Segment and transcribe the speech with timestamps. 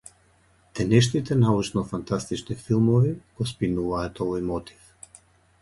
[0.79, 4.93] Денешните научно-фантастични филмови го спинуваат овој мотив.